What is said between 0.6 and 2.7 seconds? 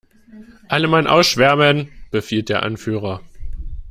"Alle Mann ausschwärmen!", befiehlt der